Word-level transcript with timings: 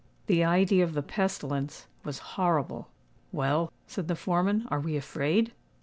The 0.25 0.43
idea 0.43 0.83
of 0.83 0.95
the 0.95 1.03
pestilence 1.03 1.85
was 2.03 2.17
horrible. 2.33 2.87
"Well," 3.31 3.71
said 3.85 4.07
the 4.07 4.15
foreman, 4.15 4.65
"are 4.71 4.79
we 4.79 4.97
afraid?" 4.97 5.51